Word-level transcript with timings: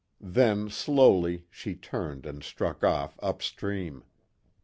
Then, 0.19 0.71
slowly, 0.71 1.45
she 1.51 1.75
turned 1.75 2.25
and 2.25 2.41
struck 2.43 2.83
off 2.83 3.19
up 3.21 3.43
stream. 3.43 4.03